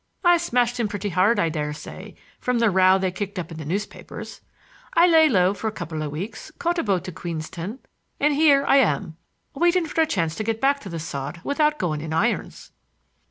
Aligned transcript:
I 0.23 0.37
smashed 0.37 0.79
him 0.79 0.87
pretty 0.87 1.09
hard, 1.09 1.39
I 1.39 1.49
dare 1.49 1.73
say, 1.73 2.15
from 2.39 2.57
the 2.57 2.71
row 2.71 2.97
they 2.97 3.11
kicked 3.11 3.37
up 3.37 3.51
in 3.51 3.57
the 3.59 3.65
newspapers. 3.65 4.41
I 4.95 5.05
lay 5.05 5.29
low 5.29 5.53
for 5.53 5.67
a 5.67 5.71
couple 5.71 6.01
of 6.01 6.11
weeks, 6.11 6.51
caught 6.57 6.79
a 6.79 6.83
boat 6.83 7.03
to 7.03 7.11
Queenstown, 7.11 7.77
and 8.19 8.33
here 8.33 8.65
I 8.67 8.77
am, 8.77 9.17
waiting 9.53 9.85
for 9.85 10.01
a 10.01 10.07
chance 10.07 10.33
to 10.37 10.43
get 10.43 10.59
back 10.59 10.79
to 10.79 10.89
The 10.89 10.97
Sod 10.97 11.41
without 11.43 11.77
going 11.77 12.01
in 12.01 12.13
irons." 12.13 12.71